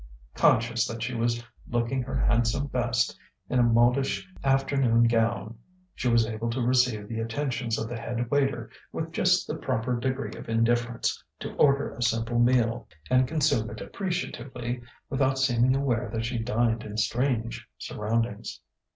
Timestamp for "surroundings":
17.77-18.59